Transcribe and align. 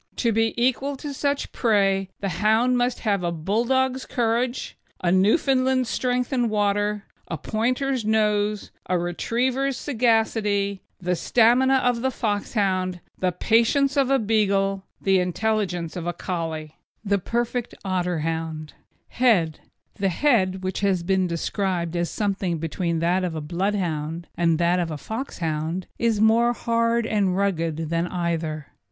To 0.15 0.31
be 0.31 0.55
equal 0.57 0.95
to 0.95 1.13
such 1.13 1.51
prey, 1.51 2.09
the 2.21 2.29
hound 2.29 2.75
must 2.75 3.01
have 3.01 3.23
a 3.23 3.31
Bulldog's 3.31 4.03
courage, 4.07 4.75
a 5.03 5.11
Newfoundland's 5.11 5.91
strength 5.91 6.33
in 6.33 6.49
water, 6.49 7.03
a 7.27 7.37
Pointer's 7.37 8.03
nose, 8.03 8.71
a 8.89 8.97
Retriever's 8.97 9.77
sagacity, 9.77 10.81
the 10.99 11.15
stamina 11.15 11.75
of 11.75 12.01
the 12.01 12.09
Foxhound, 12.09 12.99
the 13.19 13.31
patience 13.31 13.95
of 13.95 14.09
a 14.09 14.17
Beagle, 14.17 14.87
the 14.99 15.19
intelligence 15.19 15.95
of 15.95 16.07
a 16.07 16.13
Collie. 16.13 16.77
THE 17.05 17.19
PERFECT 17.19 17.75
OTTERHOUND: 17.85 18.73
HEAD 19.09 19.59
The 19.99 20.09
head, 20.09 20.63
which 20.63 20.79
has 20.79 21.03
been 21.03 21.27
described 21.27 21.95
as 21.95 22.09
something 22.09 22.57
between 22.57 22.97
that 23.01 23.23
of 23.23 23.35
a 23.35 23.39
Bloodhound 23.39 24.25
and 24.35 24.57
that 24.57 24.79
of 24.79 24.89
a 24.89 24.97
Foxhound, 24.97 25.85
is 25.99 26.19
more 26.19 26.53
hard 26.53 27.05
and 27.05 27.37
rugged 27.37 27.91
than 27.91 28.07
either. 28.07 28.65